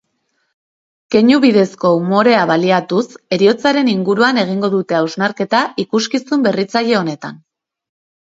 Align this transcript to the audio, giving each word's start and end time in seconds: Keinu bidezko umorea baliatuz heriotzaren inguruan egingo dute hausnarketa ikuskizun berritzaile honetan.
Keinu 1.15 1.35
bidezko 1.41 1.89
umorea 1.97 2.39
baliatuz 2.51 3.03
heriotzaren 3.37 3.91
inguruan 3.91 4.39
egingo 4.45 4.71
dute 4.77 4.97
hausnarketa 5.01 5.61
ikuskizun 5.85 6.47
berritzaile 6.49 6.97
honetan. 7.03 7.39